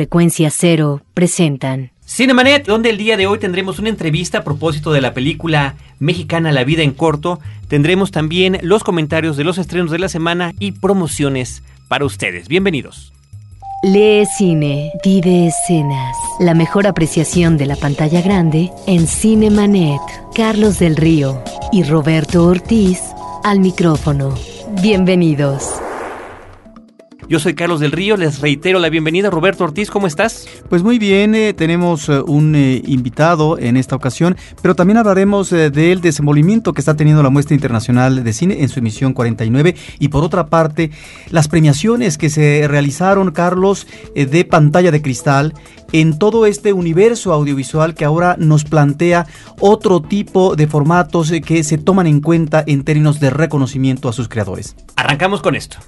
[0.00, 5.02] Frecuencia Cero presentan Cinemanet, donde el día de hoy tendremos una entrevista a propósito de
[5.02, 7.38] la película mexicana La vida en corto.
[7.68, 12.48] Tendremos también los comentarios de los estrenos de la semana y promociones para ustedes.
[12.48, 13.12] Bienvenidos.
[13.82, 16.16] Lee Cine, vive escenas.
[16.38, 20.00] La mejor apreciación de la pantalla grande en Cinemanet.
[20.34, 23.02] Carlos del Río y Roberto Ortiz
[23.44, 24.34] al micrófono.
[24.80, 25.74] Bienvenidos.
[27.30, 29.30] Yo soy Carlos del Río, les reitero la bienvenida.
[29.30, 30.48] Roberto Ortiz, ¿cómo estás?
[30.68, 35.50] Pues muy bien, eh, tenemos eh, un eh, invitado en esta ocasión, pero también hablaremos
[35.50, 40.08] del desenvolvimiento que está teniendo la Muestra Internacional de Cine en su emisión 49 y
[40.08, 40.90] por otra parte,
[41.30, 45.54] las premiaciones que se realizaron, Carlos, de pantalla de cristal
[45.92, 49.28] en todo este universo audiovisual que ahora nos plantea
[49.60, 54.28] otro tipo de formatos que se toman en cuenta en términos de reconocimiento a sus
[54.28, 54.74] creadores.
[54.96, 55.78] Arrancamos con esto.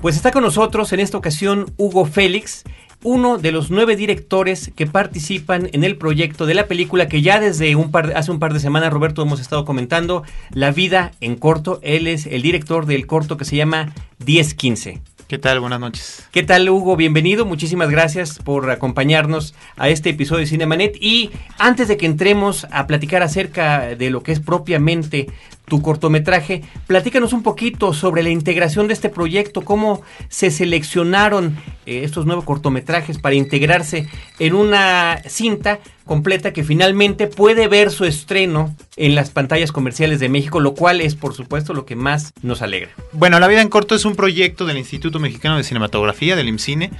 [0.00, 2.62] Pues está con nosotros en esta ocasión Hugo Félix,
[3.02, 7.38] uno de los nueve directores que participan en el proyecto de la película que ya
[7.38, 11.36] desde un par, hace un par de semanas, Roberto, hemos estado comentando, La vida en
[11.36, 11.78] corto.
[11.82, 13.94] Él es el director del corto que se llama
[14.26, 15.00] 1015.
[15.28, 15.60] ¿Qué tal?
[15.60, 16.26] Buenas noches.
[16.32, 16.96] ¿Qué tal, Hugo?
[16.96, 17.44] Bienvenido.
[17.44, 20.96] Muchísimas gracias por acompañarnos a este episodio de Cinemanet.
[21.02, 25.26] Y antes de que entremos a platicar acerca de lo que es propiamente
[25.68, 32.02] tu cortometraje, platícanos un poquito sobre la integración de este proyecto, cómo se seleccionaron eh,
[32.04, 38.74] estos nuevos cortometrajes para integrarse en una cinta completa que finalmente puede ver su estreno
[38.96, 42.62] en las pantallas comerciales de México, lo cual es por supuesto lo que más nos
[42.62, 42.90] alegra.
[43.12, 46.90] Bueno, La vida en corto es un proyecto del Instituto Mexicano de Cinematografía, del IMCINE,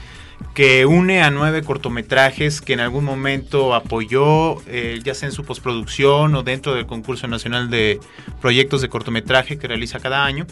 [0.55, 5.45] que une a nueve cortometrajes que en algún momento apoyó, eh, ya sea en su
[5.45, 8.01] postproducción o dentro del concurso nacional de
[8.41, 10.47] proyectos de cortometraje que realiza cada año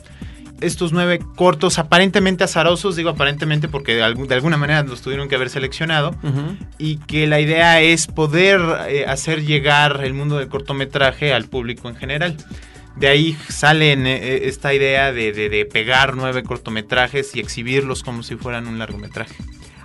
[0.61, 5.51] estos nueve cortos aparentemente azarosos, digo aparentemente porque de, alguna manera los tuvieron que haber
[5.51, 6.15] seleccionado,
[6.79, 11.89] y que la idea es poder eh, hacer llegar el mundo del cortometraje al público
[11.89, 12.37] en general.
[12.97, 18.67] De ahí sale eh, esta idea de pegar nueve cortometrajes y exhibirlos como si fueran
[18.67, 19.35] un largometraje.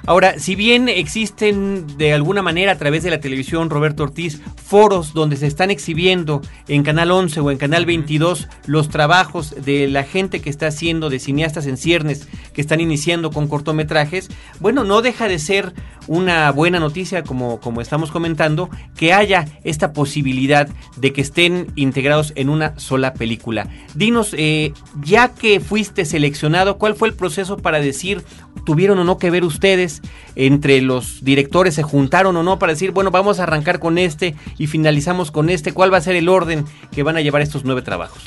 [0.05, 5.13] Ahora, si bien existen de alguna manera a través de la televisión, Roberto Ortiz, foros
[5.13, 10.03] donde se están exhibiendo en Canal 11 o en Canal 22 los trabajos de la
[10.03, 14.29] gente que está haciendo, de cineastas en ciernes que están iniciando con cortometrajes,
[14.59, 15.73] bueno, no deja de ser
[16.07, 20.67] una buena noticia, como, como estamos comentando, que haya esta posibilidad
[20.97, 23.69] de que estén integrados en una sola película.
[23.93, 24.73] Dinos, eh,
[25.03, 28.23] ya que fuiste seleccionado, ¿cuál fue el proceso para decir,
[28.65, 29.90] tuvieron o no que ver ustedes
[30.35, 34.35] entre los directores, se juntaron o no para decir, bueno, vamos a arrancar con este
[34.57, 37.65] y finalizamos con este, ¿cuál va a ser el orden que van a llevar estos
[37.65, 38.23] nueve trabajos?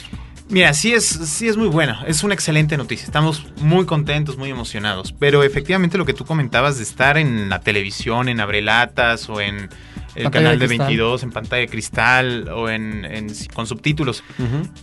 [0.49, 4.51] Mira, sí es, sí es muy bueno, es una excelente noticia, estamos muy contentos, muy
[4.51, 9.41] emocionados, pero efectivamente lo que tú comentabas de estar en la televisión, en Abrelatas o
[9.41, 9.71] en
[10.15, 14.23] el canal de, 22 en pantalla de cristal o en, con subtítulos.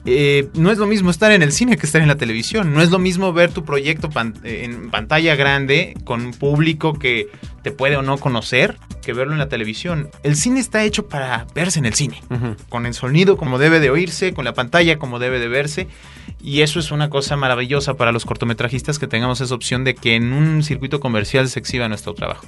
[0.05, 2.73] Eh, no es lo mismo estar en el cine que estar en la televisión.
[2.73, 4.09] No es lo mismo ver tu proyecto
[4.43, 7.29] en pantalla grande con un público que
[7.63, 10.09] te puede o no conocer que verlo en la televisión.
[10.23, 12.21] El cine está hecho para verse en el cine,
[12.69, 15.87] con el sonido como debe de oírse, con la pantalla como debe de verse.
[16.43, 20.15] Y eso es una cosa maravillosa para los cortometrajistas que tengamos esa opción de que
[20.15, 22.47] en un circuito comercial se exhiba nuestro trabajo.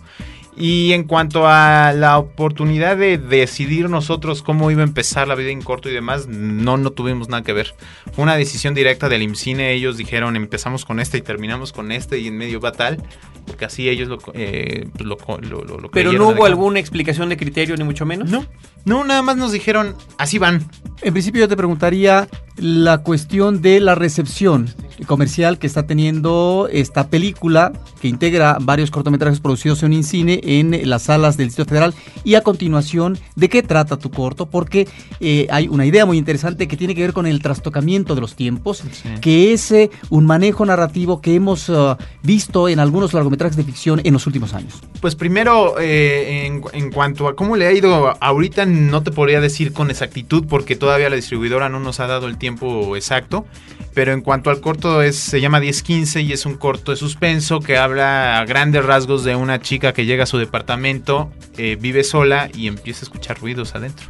[0.55, 5.49] Y en cuanto a la oportunidad de decidir nosotros cómo iba a empezar la vida
[5.49, 7.73] en corto y demás, no, no tuvimos nada que ver.
[8.13, 9.73] Fue una decisión directa del IMCINE.
[9.73, 13.01] Ellos dijeron empezamos con este y terminamos con este y en medio va tal.
[13.45, 17.75] Porque así ellos lo, eh, pues lo, lo, Pero no hubo alguna explicación de criterio,
[17.77, 18.29] ni mucho menos.
[18.29, 18.45] No,
[18.85, 20.65] no, nada más nos dijeron así van.
[21.01, 22.27] En principio yo te preguntaría
[22.57, 24.73] la cuestión de la recepción
[25.07, 31.03] comercial que está teniendo esta película que integra varios cortometrajes producidos en Incine en las
[31.03, 34.87] salas del Distrito Federal y a continuación de qué trata tu corto porque
[35.19, 38.35] eh, hay una idea muy interesante que tiene que ver con el trastocamiento de los
[38.35, 38.83] tiempos
[39.19, 44.01] que es eh, un manejo narrativo que hemos uh, visto en algunos largometrajes de ficción
[44.03, 44.81] en los últimos años.
[45.01, 49.41] Pues primero eh, en, en cuanto a cómo le ha ido ahorita no te podría
[49.41, 53.45] decir con exactitud porque todavía la distribuidora no nos ha dado el tiempo exacto.
[53.93, 57.59] Pero en cuanto al corto, es, se llama 1015 y es un corto de suspenso
[57.59, 62.03] que habla a grandes rasgos de una chica que llega a su departamento, eh, vive
[62.03, 64.07] sola y empieza a escuchar ruidos adentro.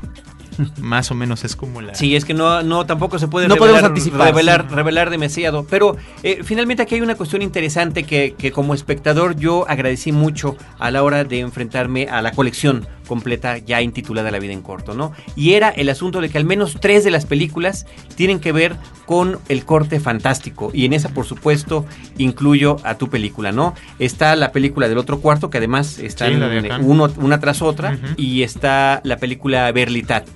[0.80, 1.96] Más o menos es como la...
[1.96, 4.76] Sí, es que no, no tampoco se puede No revelar, podemos anticipar, revelar, sí.
[4.76, 5.66] revelar demasiado.
[5.70, 10.56] Pero eh, finalmente aquí hay una cuestión interesante que, que como espectador yo agradecí mucho
[10.80, 14.94] a la hora de enfrentarme a la colección completa ya intitulada La vida en corto,
[14.94, 15.12] ¿no?
[15.36, 17.86] Y era el asunto de que al menos tres de las películas
[18.16, 20.72] tienen que ver con el corte fantástico.
[20.74, 21.86] Y en esa, por supuesto,
[22.18, 23.76] incluyo a tu película, ¿no?
[24.00, 28.44] Está la película del otro cuarto, que además están Sí, uno, una tras otra, y
[28.44, 30.28] está la película Berlitat,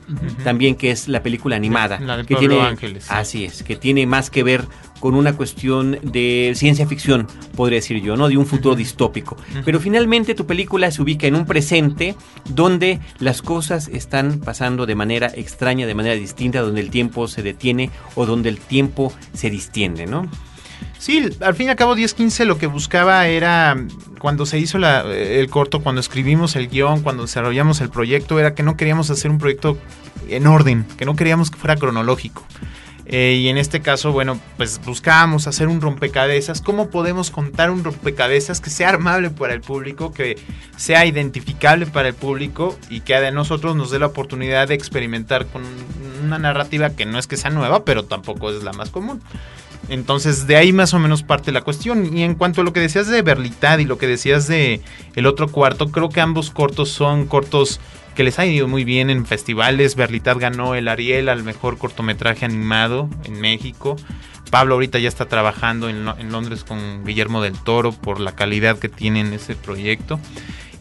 [0.43, 1.99] también que es la película animada.
[1.99, 3.09] La de que tiene, Ángeles, sí.
[3.11, 4.65] Así es, que tiene más que ver
[4.99, 8.27] con una cuestión de ciencia ficción, podría decir yo, ¿no?
[8.29, 9.37] De un futuro distópico.
[9.65, 12.15] Pero finalmente tu película se ubica en un presente
[12.49, 17.43] donde las cosas están pasando de manera extraña, de manera distinta, donde el tiempo se
[17.43, 20.29] detiene o donde el tiempo se distiende, ¿no?
[20.99, 23.77] Sí, al fin y al cabo 10-15 lo que buscaba era,
[24.19, 28.55] cuando se hizo la- el corto, cuando escribimos el guion, cuando desarrollamos el proyecto, era
[28.55, 29.77] que no queríamos hacer un proyecto
[30.27, 32.43] en orden, que no queríamos que fuera cronológico.
[33.09, 36.61] Eh, y en este caso, bueno, pues buscábamos hacer un rompecabezas.
[36.61, 40.37] ¿Cómo podemos contar un rompecabezas que sea armable para el público, que
[40.75, 45.45] sea identificable para el público y que a nosotros nos dé la oportunidad de experimentar
[45.45, 45.63] con
[46.21, 49.21] una narrativa que no es que sea nueva, pero tampoco es la más común?
[49.87, 52.17] Entonces, de ahí más o menos parte la cuestión.
[52.17, 54.81] Y en cuanto a lo que decías de Berlitad y lo que decías de
[55.15, 57.79] El otro cuarto, creo que ambos cortos son cortos
[58.17, 59.95] que les ha ido muy bien en festivales.
[59.95, 63.95] Berlitad ganó el Ariel al mejor cortometraje animado en México.
[64.49, 68.79] Pablo ahorita ya está trabajando en, en Londres con Guillermo del Toro por la calidad
[68.79, 70.19] que tiene en ese proyecto.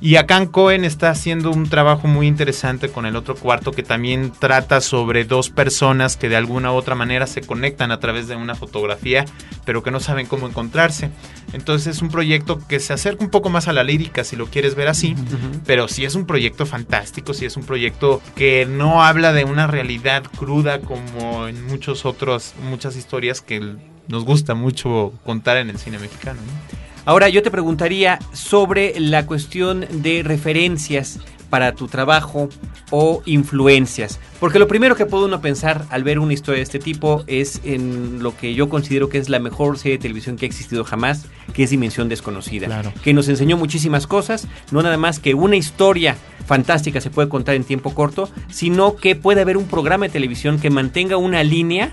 [0.00, 4.31] Y en Cohen está haciendo un trabajo muy interesante con el otro cuarto que también
[4.38, 8.37] trata sobre dos personas que de alguna u otra manera se conectan a través de
[8.37, 9.25] una fotografía,
[9.64, 11.10] pero que no saben cómo encontrarse.
[11.54, 14.46] Entonces es un proyecto que se acerca un poco más a la lírica, si lo
[14.46, 15.16] quieres ver así,
[15.64, 19.66] pero sí es un proyecto fantástico, sí es un proyecto que no habla de una
[19.66, 23.76] realidad cruda como en muchos otros, muchas historias que
[24.08, 26.40] nos gusta mucho contar en el cine mexicano.
[26.40, 26.86] ¿no?
[27.06, 32.49] Ahora yo te preguntaría sobre la cuestión de referencias para tu trabajo
[32.91, 34.19] o influencias.
[34.41, 37.61] Porque lo primero que puede uno pensar al ver una historia de este tipo es
[37.62, 40.82] en lo que yo considero que es la mejor serie de televisión que ha existido
[40.82, 42.67] jamás, que es Dimensión Desconocida.
[42.67, 42.93] Claro.
[43.05, 47.55] Que nos enseñó muchísimas cosas, no nada más que una historia fantástica se puede contar
[47.55, 51.93] en tiempo corto, sino que puede haber un programa de televisión que mantenga una línea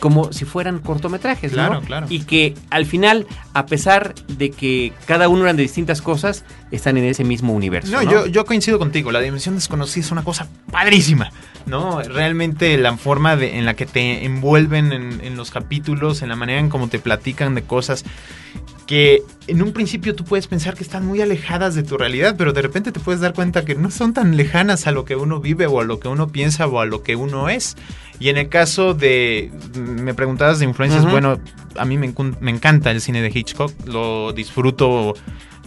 [0.00, 1.58] como si fueran cortometrajes, ¿no?
[1.58, 2.06] Claro, claro.
[2.10, 6.96] Y que al final, a pesar de que cada uno eran de distintas cosas, están
[6.96, 7.92] en ese mismo universo.
[7.92, 9.12] No, No, Yo, yo coincido contigo.
[9.12, 11.30] La dimensión desconocida es una cosa padrísima,
[11.66, 12.02] ¿no?
[12.02, 16.36] Realmente la forma de, en la que te envuelven en, en los capítulos, en la
[16.36, 18.04] manera en cómo te platican de cosas
[18.86, 22.52] que en un principio tú puedes pensar que están muy alejadas de tu realidad, pero
[22.52, 25.40] de repente te puedes dar cuenta que no son tan lejanas a lo que uno
[25.40, 27.76] vive o a lo que uno piensa o a lo que uno es.
[28.22, 31.40] Y en el caso de, me preguntabas de influencias, bueno,
[31.76, 32.06] a mí me,
[32.52, 35.14] encanta el cine de Hitchcock, lo disfruto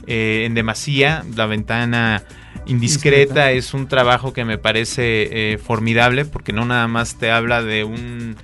[0.08, 2.24] eh, en demasía, La ventana
[2.66, 3.52] indiscreta Discreta.
[3.52, 7.84] es un trabajo que me parece eh, formidable porque no nada más te habla de
[7.84, 8.38] un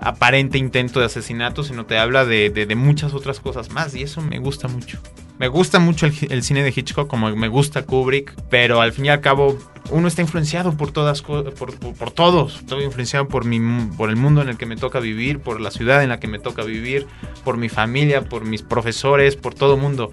[0.00, 4.02] aparente intento de asesinato, sino te habla de, de- de muchas otras cosas más y
[4.02, 4.98] eso me gusta mucho.
[5.38, 9.04] Me gusta mucho el, el cine de Hitchcock, como me gusta Kubrick, pero al fin
[9.04, 9.56] y al cabo
[9.92, 12.56] uno está influenciado por todas por, todos.
[12.56, 13.60] Estoy influenciado por mi
[13.96, 16.28] por el mundo en el que me toca vivir, por la ciudad en la que
[16.28, 17.06] me toca vivir,
[17.44, 20.10] por mi familia, por mis profesores, por todo mundo.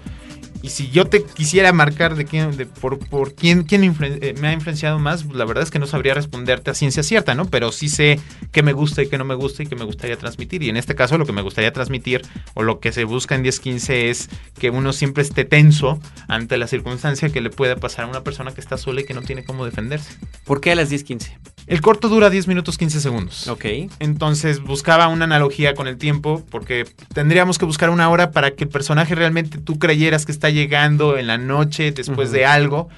[0.62, 2.50] Y si yo te quisiera marcar de quién,
[2.80, 6.14] por, por quién, quién eh, me ha influenciado más, la verdad es que no sabría
[6.14, 7.46] responderte a ciencia cierta, ¿no?
[7.46, 8.20] Pero sí sé
[8.52, 10.62] qué me gusta y qué no me gusta y qué me gustaría transmitir.
[10.62, 12.22] Y en este caso lo que me gustaría transmitir
[12.54, 16.66] o lo que se busca en 10-15 es que uno siempre esté tenso ante la
[16.66, 19.44] circunstancia que le pueda pasar a una persona que está sola y que no tiene
[19.44, 20.14] cómo defenderse.
[20.44, 21.38] ¿Por qué a las 10.15?
[21.66, 23.48] El corto dura 10 minutos 15 segundos.
[23.48, 23.64] Ok.
[23.98, 28.64] Entonces buscaba una analogía con el tiempo, porque tendríamos que buscar una hora para que
[28.64, 32.88] el personaje realmente tú creyeras que está llegando en la noche después de algo,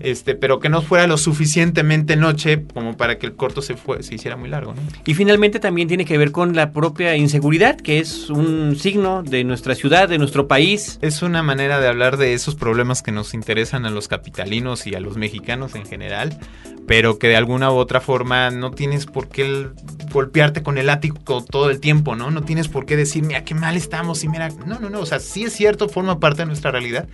[0.00, 4.02] este, pero que no fuera lo suficientemente noche como para que el corto se, fue,
[4.02, 4.74] se hiciera muy largo.
[4.74, 4.80] ¿no?
[5.04, 9.44] Y finalmente también tiene que ver con la propia inseguridad, que es un signo de
[9.44, 10.98] nuestra ciudad, de nuestro país.
[11.02, 14.94] Es una manera de hablar de esos problemas que nos interesan a los capitalinos y
[14.94, 16.38] a los mexicanos en general,
[16.86, 18.05] pero que de alguna u otra forma
[18.52, 19.68] no tienes por qué
[20.12, 22.30] golpearte con el látigo todo el tiempo, ¿no?
[22.30, 25.06] No tienes por qué decir, mira, qué mal estamos y mira, no, no, no, o
[25.06, 27.08] sea, sí es cierto, forma parte de nuestra realidad,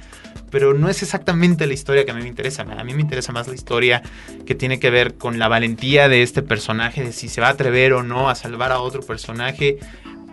[0.50, 2.62] pero no es exactamente la historia que a mí me interesa.
[2.62, 4.02] A mí me interesa más la historia
[4.44, 7.52] que tiene que ver con la valentía de este personaje, de si se va a
[7.52, 9.78] atrever o no a salvar a otro personaje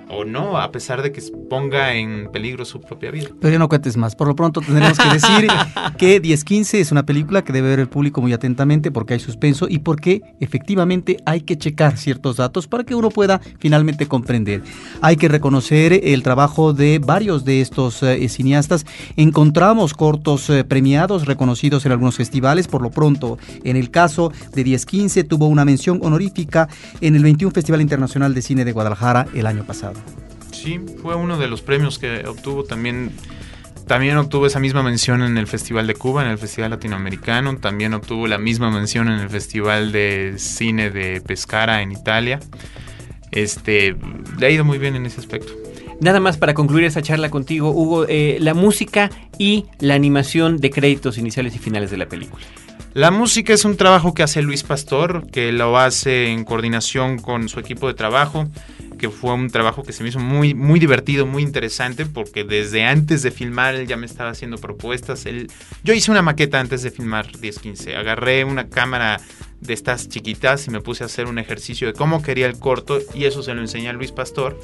[0.09, 3.29] o no, a pesar de que ponga en peligro su propia vida.
[3.39, 4.15] Pero ya no cuentes más.
[4.15, 5.47] Por lo pronto tendremos que decir
[5.97, 9.67] que 1015 es una película que debe ver el público muy atentamente porque hay suspenso
[9.69, 14.63] y porque efectivamente hay que checar ciertos datos para que uno pueda finalmente comprender.
[15.01, 18.85] Hay que reconocer el trabajo de varios de estos eh, cineastas.
[19.15, 22.67] Encontramos cortos eh, premiados, reconocidos en algunos festivales.
[22.67, 26.67] Por lo pronto, en el caso de 1015 tuvo una mención honorífica
[27.01, 29.98] en el 21 Festival Internacional de Cine de Guadalajara el año pasado.
[30.51, 33.11] Sí, fue uno de los premios que obtuvo también.
[33.87, 37.57] También obtuvo esa misma mención en el Festival de Cuba, en el Festival Latinoamericano.
[37.57, 42.39] También obtuvo la misma mención en el Festival de Cine de Pescara en Italia.
[43.31, 43.95] Este,
[44.37, 45.53] le ha ido muy bien en ese aspecto.
[46.01, 50.69] Nada más para concluir esta charla contigo, Hugo, eh, la música y la animación de
[50.69, 52.45] créditos iniciales y finales de la película.
[52.93, 57.49] La música es un trabajo que hace Luis Pastor, que lo hace en coordinación con
[57.49, 58.47] su equipo de trabajo,
[58.99, 62.83] que fue un trabajo que se me hizo muy, muy divertido, muy interesante, porque desde
[62.83, 65.25] antes de filmar ya me estaba haciendo propuestas.
[65.25, 65.49] Él,
[65.83, 69.19] yo hice una maqueta antes de filmar 10-15, agarré una cámara
[69.61, 72.99] de estas chiquitas y me puse a hacer un ejercicio de cómo quería el corto
[73.15, 74.59] y eso se lo enseñé a Luis Pastor.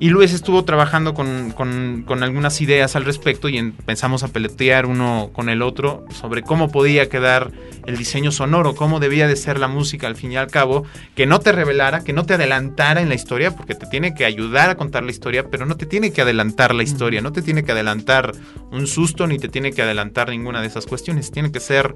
[0.00, 5.30] Y Luis estuvo trabajando con, con, algunas ideas al respecto y empezamos a pelotear uno
[5.32, 7.50] con el otro sobre cómo podía quedar
[7.86, 10.84] el diseño sonoro, cómo debía de ser la música al fin y al cabo,
[11.16, 14.24] que no te revelara, que no te adelantara en la historia, porque te tiene que
[14.24, 17.42] ayudar a contar la historia, pero no te tiene que adelantar la historia, no te
[17.42, 18.32] tiene que adelantar
[18.70, 21.94] un susto ni te tiene que adelantar ninguna de esas cuestiones, tiene que ser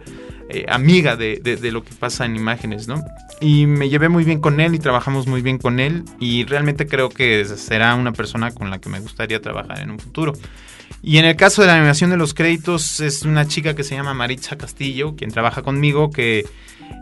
[0.49, 3.02] eh, amiga de, de, lo que pasa en imágenes, ¿no?
[3.40, 6.87] Y me llevé muy bien con él y trabajamos muy bien con él y realmente
[6.87, 10.32] creo que será una persona con la que me gustaría trabajar en un futuro.
[11.02, 13.94] Y en el caso de la animación de los créditos es una chica que se
[13.94, 16.46] llama Maritza Castillo, quien trabaja conmigo, que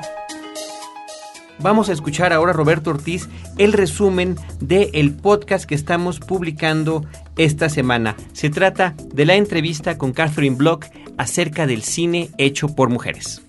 [1.59, 7.03] Vamos a escuchar ahora, Roberto Ortiz, el resumen del el podcast que estamos publicando
[7.35, 8.15] esta semana.
[8.31, 10.85] Se trata de la entrevista con Catherine Block
[11.17, 13.41] acerca del cine hecho por mujeres.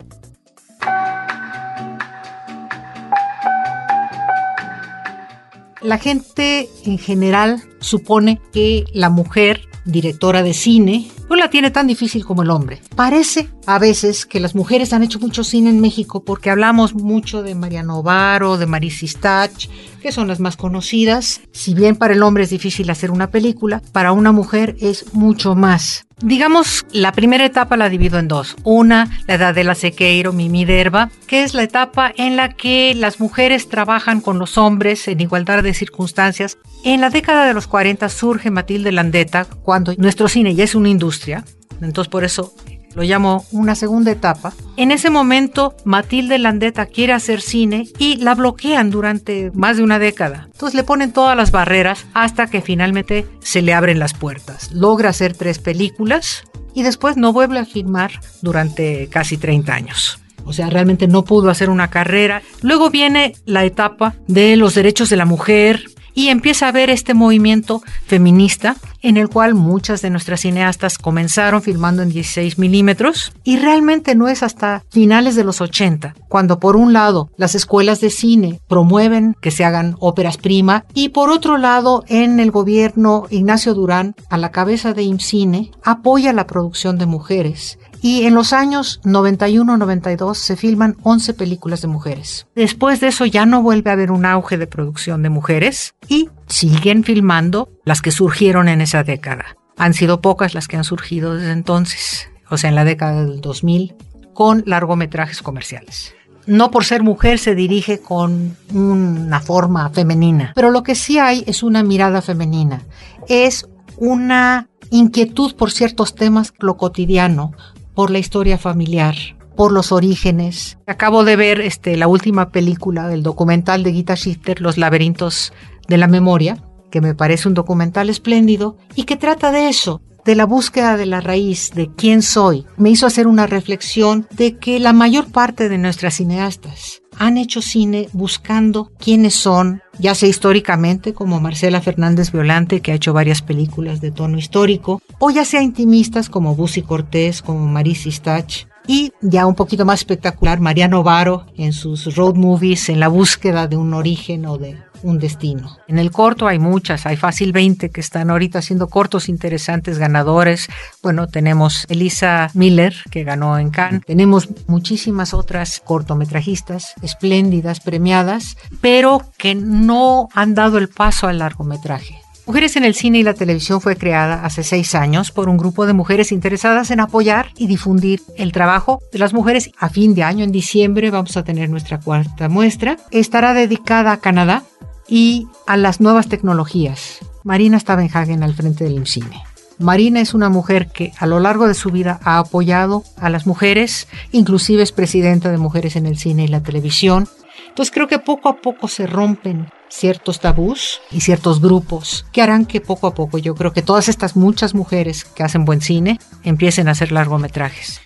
[5.81, 11.87] La gente en general supone que la mujer directora de cine, no la tiene tan
[11.87, 12.81] difícil como el hombre.
[12.95, 17.43] Parece a veces que las mujeres han hecho mucho cine en México porque hablamos mucho
[17.43, 19.69] de Mariano Novaro, de Marisis Tach,
[20.03, 21.41] que son las más conocidas.
[21.53, 25.55] Si bien para el hombre es difícil hacer una película, para una mujer es mucho
[25.55, 26.07] más.
[26.21, 28.57] Digamos, la primera etapa la divido en dos.
[28.63, 32.95] Una, la edad de la Sequeiro, Mimi Derba, que es la etapa en la que
[32.95, 36.59] las mujeres trabajan con los hombres en igualdad de circunstancias.
[36.85, 40.89] En la década de los 40 surge Matilde Landeta, cuando nuestro cine ya es una
[40.89, 41.45] industria.
[41.81, 42.55] Entonces por eso
[42.95, 44.53] lo llamo una segunda etapa.
[44.77, 49.99] En ese momento, Matilde Landeta quiere hacer cine y la bloquean durante más de una
[49.99, 50.49] década.
[50.53, 54.73] Entonces le ponen todas las barreras hasta que finalmente se le abren las puertas.
[54.73, 60.19] Logra hacer tres películas, y después no vuelve a filmar durante casi 30 años.
[60.45, 62.43] O sea, realmente no pudo hacer una carrera.
[62.61, 65.85] Luego viene la etapa de los derechos de la mujer,
[66.15, 71.61] y empieza a ver este movimiento feminista en el cual muchas de nuestras cineastas comenzaron
[71.61, 76.77] filmando en 16 milímetros y realmente no es hasta finales de los 80 cuando por
[76.77, 81.59] un lado las escuelas de cine promueven que se hagan óperas prima y por otro
[81.59, 87.07] lado en el gobierno Ignacio Durán a la cabeza de IMCINE apoya la producción de
[87.07, 92.47] mujeres y en los años 91-92 se filman 11 películas de mujeres.
[92.55, 96.29] Después de eso ya no vuelve a haber un auge de producción de mujeres y
[96.47, 99.57] siguen filmando las que surgieron en esa década.
[99.79, 103.41] Han sido pocas las que han surgido desde entonces, o sea, en la década del
[103.41, 103.95] 2000,
[104.35, 106.15] con largometrajes comerciales
[106.47, 111.43] no por ser mujer se dirige con una forma femenina, pero lo que sí hay
[111.47, 112.83] es una mirada femenina,
[113.29, 117.53] es una inquietud por ciertos temas, lo cotidiano,
[117.95, 119.15] por la historia familiar,
[119.57, 120.79] por los orígenes.
[120.87, 125.53] Acabo de ver este, la última película, el documental de Gita Shifter, Los laberintos
[125.89, 126.59] de la memoria,
[126.91, 131.07] que me parece un documental espléndido y que trata de eso, de la búsqueda de
[131.07, 132.67] la raíz, de quién soy.
[132.77, 137.63] Me hizo hacer una reflexión de que la mayor parte de nuestras cineastas han hecho
[137.63, 143.43] cine buscando quiénes son, ya sea históricamente, como Marcela Fernández Violante, que ha hecho varias
[143.43, 149.13] películas de tono histórico, o ya sea intimistas como Busi Cortés, como Maris Stach, y
[149.23, 153.77] ya un poquito más espectacular, Mariano Varo en sus road movies en la búsqueda de
[153.77, 155.79] un origen o de un destino.
[155.87, 160.69] En el corto hay muchas, hay fácil 20 que están ahorita haciendo cortos interesantes, ganadores.
[161.03, 164.03] Bueno, tenemos Elisa Miller, que ganó en Cannes.
[164.05, 172.25] Tenemos muchísimas otras cortometrajistas espléndidas, premiadas, pero que no han dado el paso al largometraje.
[172.47, 175.87] Mujeres en el cine y la televisión fue creada hace seis años por un grupo
[175.87, 179.71] de mujeres interesadas en apoyar y difundir el trabajo de las mujeres.
[179.79, 182.99] A fin de año, en diciembre, vamos a tener nuestra cuarta muestra.
[183.11, 184.63] Estará dedicada a Canadá,
[185.09, 187.19] y a las nuevas tecnologías.
[187.43, 189.43] Marina Stavenhagen al frente del IMCINE.
[189.79, 193.47] Marina es una mujer que a lo largo de su vida ha apoyado a las
[193.47, 197.29] mujeres, inclusive es presidenta de Mujeres en el Cine y la Televisión.
[197.69, 202.67] Entonces creo que poco a poco se rompen ciertos tabús y ciertos grupos que harán
[202.67, 206.21] que poco a poco yo creo que todas estas muchas mujeres que hacen buen cine
[206.45, 208.01] empiecen a hacer largometrajes.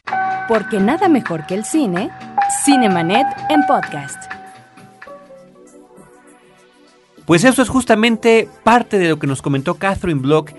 [0.48, 2.10] Porque nada mejor que el cine,
[2.64, 4.37] Cinemanet en podcast.
[7.28, 10.52] Pues eso es justamente parte de lo que nos comentó Catherine Block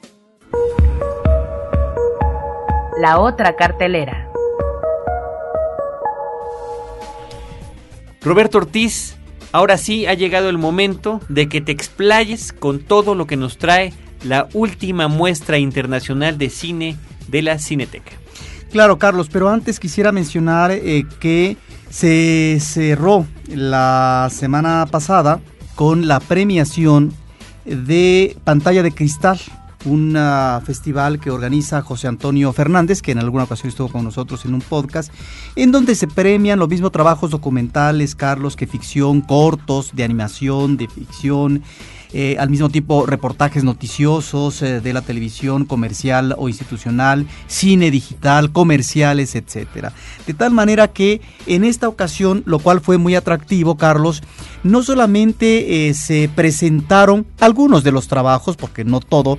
[3.02, 4.32] La otra cartelera.
[8.22, 9.17] Roberto Ortiz
[9.58, 13.58] Ahora sí ha llegado el momento de que te explayes con todo lo que nos
[13.58, 13.92] trae
[14.24, 16.96] la última muestra internacional de cine
[17.28, 18.12] de la Cineteca.
[18.72, 21.58] Claro, Carlos, pero antes quisiera mencionar eh, que
[21.90, 25.40] se cerró la semana pasada
[25.74, 27.12] con la premiación
[27.66, 29.40] de Pantalla de Cristal,
[29.86, 34.46] un ah, festival que organiza José Antonio Fernández, que en alguna ocasión estuvo con nosotros
[34.46, 35.12] en un podcast,
[35.56, 40.88] en donde se premian los mismos trabajos documentales, Carlos, que ficción, cortos, de animación, de
[40.88, 41.64] ficción,
[42.14, 48.52] eh, al mismo tiempo reportajes noticiosos eh, de la televisión comercial o institucional, cine digital,
[48.52, 49.94] comerciales, etcétera.
[50.26, 54.24] De tal manera que en esta ocasión, lo cual fue muy atractivo, Carlos,
[54.64, 59.38] no solamente eh, se presentaron algunos de los trabajos, porque no todo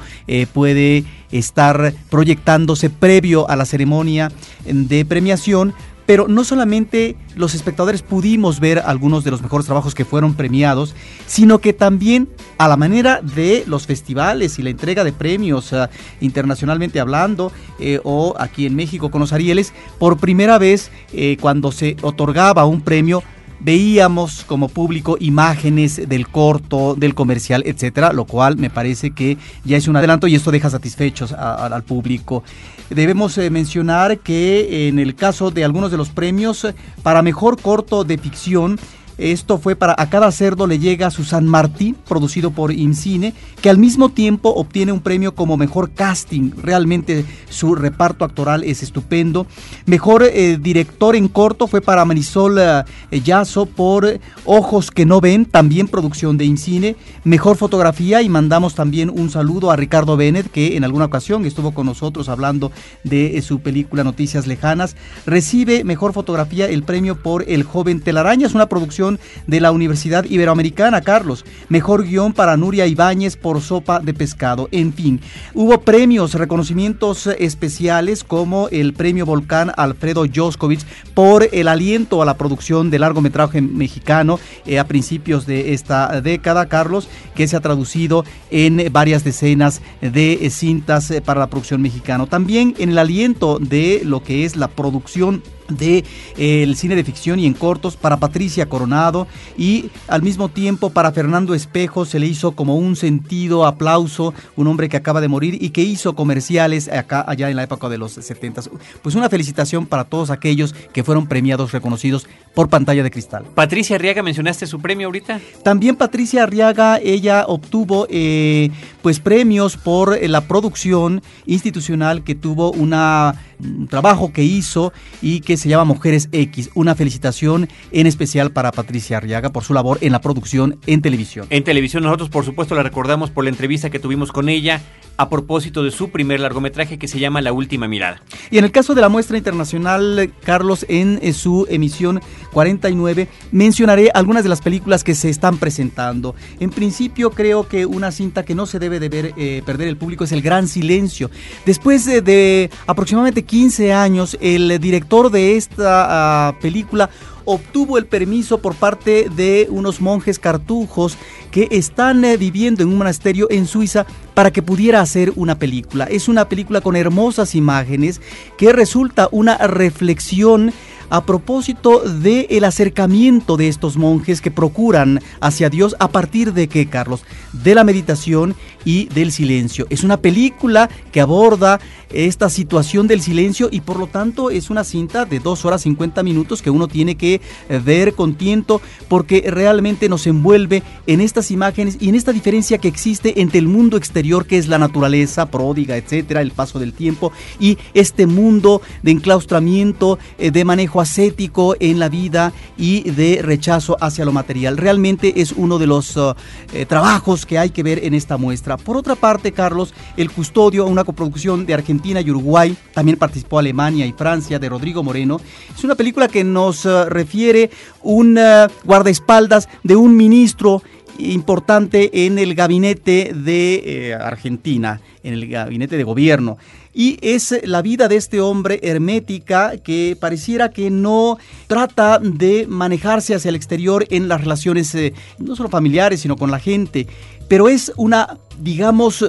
[0.53, 4.31] puede estar proyectándose previo a la ceremonia
[4.65, 5.75] de premiación,
[6.09, 10.95] pero no solamente los espectadores pudimos ver algunos de los mejores trabajos que fueron premiados,
[11.27, 15.91] sino que también a la manera de los festivales y la entrega de premios ah,
[16.23, 21.73] internacionalmente hablando, eh, o aquí en México con los Arieles, por primera vez eh, cuando
[21.73, 23.23] se otorgaba un premio,
[23.61, 29.77] veíamos como público imágenes del corto, del comercial, etcétera, lo cual me parece que ya
[29.77, 32.43] es un adelanto y esto deja satisfechos al público.
[32.91, 36.67] Debemos eh, mencionar que en el caso de algunos de los premios
[37.03, 38.79] para mejor corto de ficción,
[39.19, 43.69] esto fue para A cada cerdo le llega su San Martín, producido por IMCINE, que
[43.69, 46.53] al mismo tiempo obtiene un premio como mejor casting.
[46.63, 49.47] Realmente su reparto actoral es estupendo.
[49.87, 55.45] Mejor eh, director en corto fue para Marisol eh, Yazo por Ojos que no ven,
[55.47, 56.97] también producción de IMCINE.
[57.25, 61.73] Mejor fotografía y mandamos también un saludo a Ricardo Bennett, que en alguna ocasión estuvo
[61.73, 62.71] con nosotros hablando
[63.03, 64.95] de eh, su película Noticias Lejanas.
[65.27, 69.08] Recibe mejor fotografía el premio por El joven telaraña, es una producción
[69.47, 71.45] de la Universidad Iberoamericana, Carlos.
[71.69, 74.69] Mejor guion para Nuria Ibáñez por Sopa de Pescado.
[74.73, 75.21] En fin,
[75.55, 82.37] hubo premios, reconocimientos especiales como el premio Volcán Alfredo Joskovich por el aliento a la
[82.37, 88.25] producción de largometraje mexicano eh, a principios de esta década, Carlos, que se ha traducido
[88.51, 92.27] en varias decenas de cintas eh, para la producción mexicana.
[92.27, 96.05] También en el aliento de lo que es la producción de
[96.37, 99.27] eh, el cine de ficción y en cortos para Patricia Coronado
[99.57, 104.67] y al mismo tiempo para Fernando Espejo se le hizo como un sentido aplauso, un
[104.67, 107.99] hombre que acaba de morir y que hizo comerciales acá allá en la época de
[107.99, 108.63] los 70.
[109.03, 113.45] Pues una felicitación para todos aquellos que fueron premiados, reconocidos por pantalla de cristal.
[113.55, 115.41] Patricia Arriaga, mencionaste su premio ahorita.
[115.63, 118.71] También Patricia Arriaga, ella obtuvo eh,
[119.03, 125.41] pues premios por eh, la producción institucional que tuvo una un trabajo que hizo y
[125.41, 126.71] que se llama Mujeres X.
[126.75, 131.47] Una felicitación en especial para Patricia Arriaga por su labor en la producción en televisión.
[131.51, 134.81] En televisión nosotros por supuesto la recordamos por la entrevista que tuvimos con ella
[135.17, 138.23] a propósito de su primer largometraje que se llama La Última Mirada.
[138.53, 142.21] Y en el caso de la muestra internacional, Carlos, en eh, su emisión
[142.53, 146.37] 49, mencionaré algunas de las películas que se están presentando.
[146.61, 149.97] En principio creo que una cinta que no se debe de ver, eh, perder el
[149.97, 151.31] público es El Gran Silencio.
[151.67, 157.11] Después de, aproximadamente 15 años, el director de esta ah, película
[157.51, 161.17] obtuvo el permiso por parte de unos monjes cartujos
[161.51, 166.05] que están eh, viviendo en un monasterio en Suiza para que pudiera hacer una película.
[166.05, 168.21] Es una película con hermosas imágenes
[168.59, 170.75] que resulta una reflexión
[171.11, 176.69] a propósito del el acercamiento de estos monjes que procuran hacia Dios a partir de
[176.69, 177.25] qué, Carlos?
[177.53, 178.55] De la meditación
[178.89, 179.87] y del silencio.
[179.91, 181.79] Es una película que aborda
[182.11, 186.23] esta situación del silencio y por lo tanto es una cinta de 2 horas 50
[186.23, 191.51] minutos que uno tiene que eh, ver con tiento porque realmente nos envuelve en estas
[191.51, 195.51] imágenes y en esta diferencia que existe entre el mundo exterior que es la naturaleza
[195.51, 201.77] pródiga, etcétera, el paso del tiempo y este mundo de enclaustramiento, eh, de manejo ascético
[201.79, 204.79] en la vida y de rechazo hacia lo material.
[204.79, 206.35] Realmente es uno de los uh,
[206.73, 208.78] eh, trabajos que hay que ver en esta muestra.
[208.85, 214.07] Por otra parte, Carlos, El Custodio, una coproducción de Argentina y Uruguay, también participó Alemania
[214.07, 215.41] y Francia, de Rodrigo Moreno.
[215.77, 217.71] Es una película que nos uh, refiere
[218.03, 220.83] un uh, guardaespaldas de un ministro
[221.19, 226.59] importante en el gabinete de eh, Argentina, en el gabinete de gobierno.
[226.95, 233.35] Y es la vida de este hombre hermética que pareciera que no trata de manejarse
[233.35, 237.07] hacia el exterior en las relaciones eh, no solo familiares, sino con la gente.
[237.49, 239.25] Pero es una, digamos,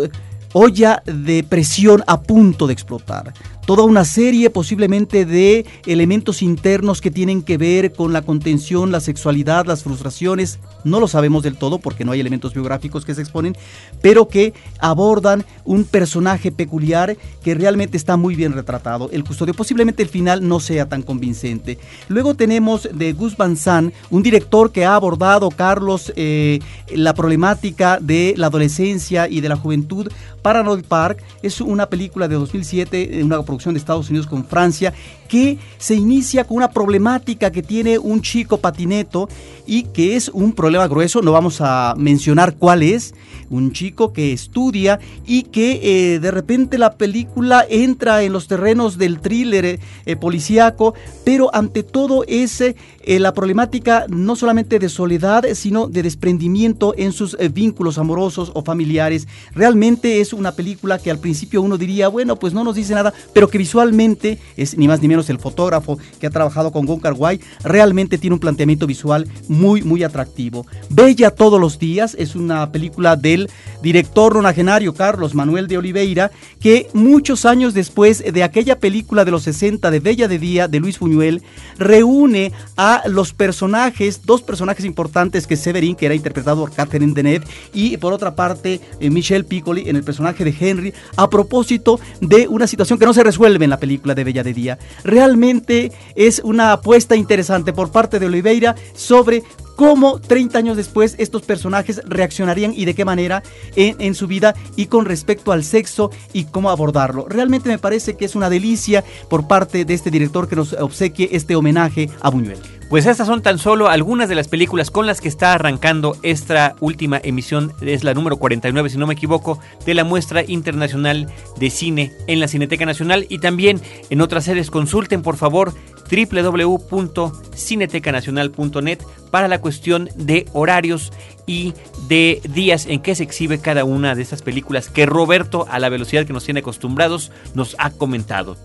[0.53, 3.33] olla de presión a punto de explotar
[3.65, 8.99] toda una serie posiblemente de elementos internos que tienen que ver con la contención, la
[8.99, 10.59] sexualidad, las frustraciones.
[10.83, 13.55] No lo sabemos del todo porque no hay elementos biográficos que se exponen,
[14.01, 19.09] pero que abordan un personaje peculiar que realmente está muy bien retratado.
[19.11, 21.77] El custodio, posiblemente el final no sea tan convincente.
[22.07, 26.59] Luego tenemos de Gus Van Sant, un director que ha abordado, Carlos, eh,
[26.93, 30.11] la problemática de la adolescencia y de la juventud.
[30.41, 34.93] Paranoid Park es una película de 2007, una de Estados Unidos con Francia,
[35.29, 39.29] que se inicia con una problemática que tiene un chico patineto
[39.65, 43.13] y que es un problema grueso, no vamos a mencionar cuál es,
[43.49, 45.79] un chico que estudia y que
[46.13, 51.83] eh, de repente la película entra en los terrenos del thriller eh, policíaco, pero ante
[51.83, 52.75] todo es eh,
[53.19, 59.27] la problemática no solamente de soledad, sino de desprendimiento en sus vínculos amorosos o familiares.
[59.53, 63.13] Realmente es una película que al principio uno diría, bueno, pues no nos dice nada,
[63.33, 67.01] pero que visualmente es ni más ni menos el fotógrafo que ha trabajado con Gon
[67.17, 70.65] Wai, realmente tiene un planteamiento visual muy, muy atractivo.
[70.89, 73.49] Bella todos los días es una película del
[73.81, 79.43] director nonagenario Carlos Manuel de Oliveira, que muchos años después de aquella película de los
[79.43, 81.41] 60 de Bella de Día de Luis Buñuel,
[81.77, 87.45] reúne a los personajes, dos personajes importantes que Severin, que era interpretado por Catherine Deneuve,
[87.73, 92.47] y por otra parte eh, Michelle Piccoli en el personaje de Henry, a propósito de
[92.47, 94.79] una situación que no se resuelve en la película de Bella de Día.
[95.03, 99.43] Realmente es una apuesta interesante por parte de Oliveira sobre
[99.79, 103.43] cómo 30 años después estos personajes reaccionarían y de qué manera
[103.77, 107.27] en, su vida y con respecto al sexo y cómo abordarlo.
[107.29, 111.29] Realmente me parece que es una delicia por parte de este director que nos obsequie
[111.31, 112.59] este homenaje a Buñuel.
[112.89, 116.75] Pues estas son tan solo algunas de las películas con las que está arrancando esta
[116.81, 121.69] última emisión, es la número 49 si no me equivoco, de la muestra internacional de
[121.69, 124.71] cine en la Cineteca Nacional y también en otras sedes.
[124.71, 125.73] Consulten por favor
[126.09, 128.99] www.cinetecanacional.net
[129.31, 131.13] para la cuestión de horarios
[131.45, 131.73] y
[132.07, 135.89] de días en que se exhibe cada una de estas películas que Roberto, a la
[135.89, 138.55] velocidad que nos tiene acostumbrados, nos ha comentado.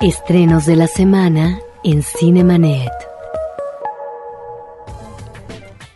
[0.00, 3.07] Estrenos de la semana en Cinemanet.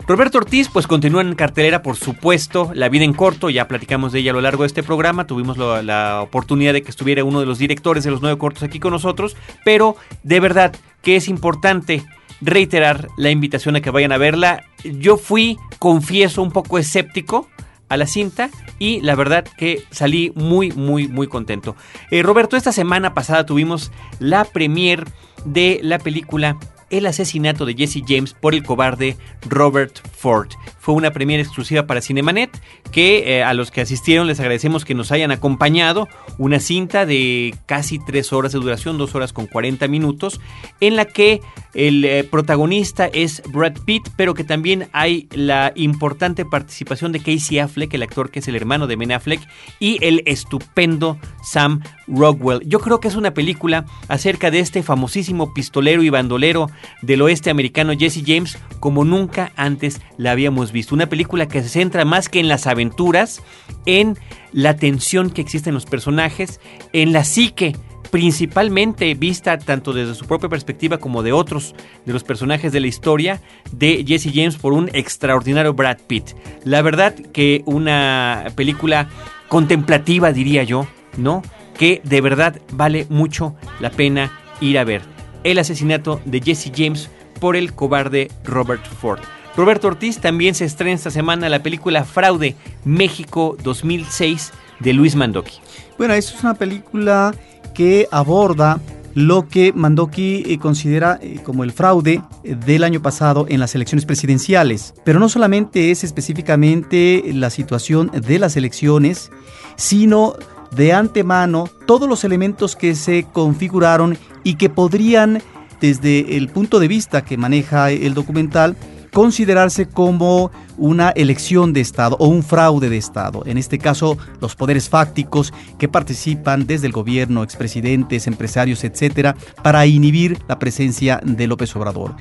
[0.06, 4.18] Roberto Ortiz, pues continúa en cartelera, por supuesto, La vida en corto, ya platicamos de
[4.18, 7.46] ella a lo largo de este programa, tuvimos la oportunidad de que estuviera uno de
[7.46, 12.04] los directores de los nueve cortos aquí con nosotros, pero de verdad que es importante
[12.40, 14.64] reiterar la invitación a que vayan a verla.
[14.82, 17.48] Yo fui, confieso, un poco escéptico
[17.88, 21.76] a la cinta y la verdad que salí muy, muy, muy contento.
[22.10, 25.04] Eh, Roberto, esta semana pasada tuvimos la premier
[25.44, 26.58] de la película
[26.92, 29.16] el asesinato de Jesse James por el cobarde
[29.48, 30.50] Robert Ford.
[30.82, 32.50] Fue una premiere exclusiva para Cinemanet
[32.90, 36.08] que eh, a los que asistieron les agradecemos que nos hayan acompañado.
[36.38, 40.40] Una cinta de casi tres horas de duración, dos horas con 40 minutos,
[40.80, 41.40] en la que
[41.72, 47.60] el eh, protagonista es Brad Pitt, pero que también hay la importante participación de Casey
[47.60, 49.40] Affleck, el actor que es el hermano de Ben Affleck,
[49.78, 52.66] y el estupendo Sam Rockwell.
[52.66, 56.68] Yo creo que es una película acerca de este famosísimo pistolero y bandolero
[57.02, 60.94] del oeste americano Jesse James como nunca antes la habíamos visto.
[60.94, 63.42] Una película que se centra más que en las aventuras,
[63.86, 64.18] en
[64.52, 66.60] la tensión que existe en los personajes,
[66.92, 67.76] en la psique
[68.12, 72.86] principalmente vista tanto desde su propia perspectiva como de otros de los personajes de la
[72.86, 73.40] historia
[73.72, 76.34] de Jesse James por un extraordinario Brad Pitt.
[76.64, 79.08] La verdad que una película
[79.48, 81.40] contemplativa diría yo, ¿no?
[81.78, 85.00] Que de verdad vale mucho la pena ir a ver.
[85.42, 89.20] El asesinato de Jesse James por el cobarde Robert Ford.
[89.56, 95.58] Roberto Ortiz también se estrena esta semana la película Fraude México 2006 de Luis Mandoki.
[95.98, 97.34] Bueno, eso es una película
[97.74, 98.80] que aborda
[99.14, 103.74] lo que Mandoki eh, considera eh, como el fraude eh, del año pasado en las
[103.74, 104.94] elecciones presidenciales.
[105.04, 109.30] Pero no solamente es específicamente la situación de las elecciones,
[109.76, 110.34] sino
[110.74, 115.42] de antemano todos los elementos que se configuraron y que podrían,
[115.80, 118.76] desde el punto de vista que maneja el documental,
[119.12, 123.42] considerarse como una elección de Estado o un fraude de Estado.
[123.46, 129.86] En este caso, los poderes fácticos que participan desde el gobierno, expresidentes, empresarios, etcétera, para
[129.86, 132.14] inhibir la presencia de López Obrador.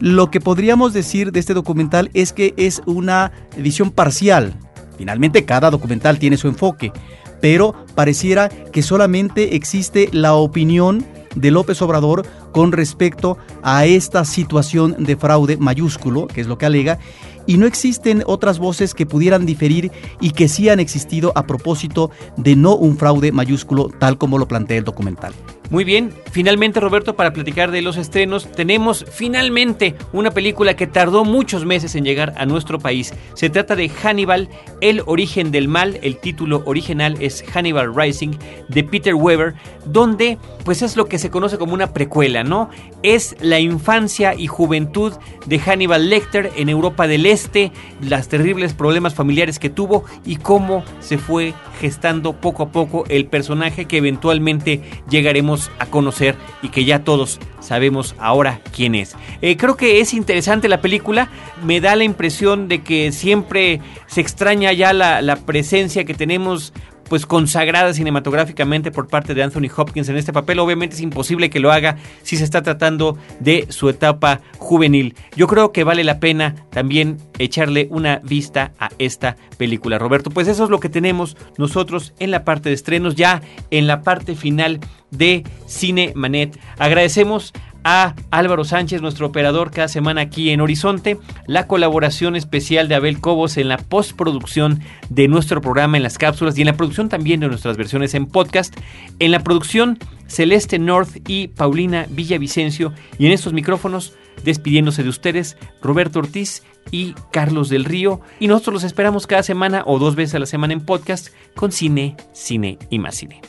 [0.00, 4.54] Lo que podríamos decir de este documental es que es una visión parcial.
[4.96, 6.92] Finalmente, cada documental tiene su enfoque,
[7.40, 14.96] pero pareciera que solamente existe la opinión de López Obrador con respecto a esta situación
[14.98, 16.98] de fraude mayúsculo, que es lo que alega,
[17.46, 22.10] y no existen otras voces que pudieran diferir y que sí han existido a propósito
[22.36, 25.32] de no un fraude mayúsculo tal como lo plantea el documental.
[25.70, 31.26] Muy bien, finalmente Roberto, para platicar de los estrenos, tenemos finalmente una película que tardó
[31.26, 33.12] muchos meses en llegar a nuestro país.
[33.34, 34.48] Se trata de Hannibal,
[34.80, 38.30] El origen del mal, el título original es Hannibal Rising
[38.68, 42.70] de Peter Weber, donde pues es lo que se conoce como una precuela, ¿no?
[43.02, 45.12] Es la infancia y juventud
[45.44, 50.82] de Hannibal Lecter en Europa del Este, las terribles problemas familiares que tuvo y cómo
[51.00, 56.84] se fue gestando poco a poco el personaje que eventualmente llegaremos a conocer y que
[56.84, 59.16] ya todos sabemos ahora quién es.
[59.42, 61.28] Eh, creo que es interesante la película,
[61.64, 66.72] me da la impresión de que siempre se extraña ya la, la presencia que tenemos
[67.08, 70.58] pues consagrada cinematográficamente por parte de Anthony Hopkins en este papel.
[70.58, 75.14] Obviamente es imposible que lo haga si se está tratando de su etapa juvenil.
[75.36, 80.30] Yo creo que vale la pena también echarle una vista a esta película, Roberto.
[80.30, 84.02] Pues eso es lo que tenemos nosotros en la parte de estrenos, ya en la
[84.02, 86.58] parte final de Cine Manet.
[86.78, 87.52] Agradecemos
[87.90, 93.18] a Álvaro Sánchez, nuestro operador cada semana aquí en Horizonte, la colaboración especial de Abel
[93.18, 97.40] Cobos en la postproducción de nuestro programa en las cápsulas y en la producción también
[97.40, 98.76] de nuestras versiones en podcast,
[99.20, 104.12] en la producción Celeste North y Paulina Villavicencio y en estos micrófonos
[104.44, 109.82] despidiéndose de ustedes Roberto Ortiz y Carlos del Río y nosotros los esperamos cada semana
[109.86, 113.40] o dos veces a la semana en podcast con cine, cine y más cine.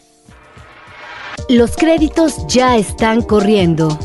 [1.49, 3.99] Los créditos ya están corriendo.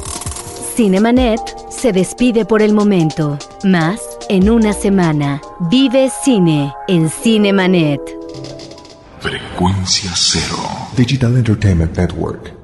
[0.76, 3.38] Cinemanet se despide por el momento.
[3.62, 5.40] Más en una semana.
[5.70, 8.00] Vive cine en Cinemanet.
[9.20, 10.58] Frecuencia cero.
[10.96, 12.63] Digital Entertainment Network.